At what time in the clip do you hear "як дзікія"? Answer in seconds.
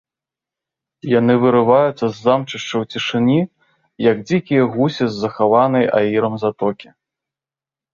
4.11-4.63